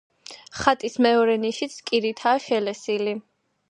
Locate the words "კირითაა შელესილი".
1.93-3.19